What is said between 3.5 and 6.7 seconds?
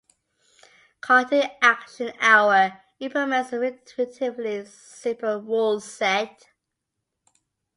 a relatively simple ruleset.